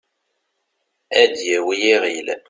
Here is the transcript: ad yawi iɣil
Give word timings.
ad 1.21 1.33
yawi 1.49 1.75
iɣil 1.91 2.27